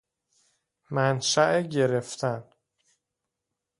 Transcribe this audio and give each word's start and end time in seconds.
منشاء 0.91 1.61
گرفتن 1.61 2.43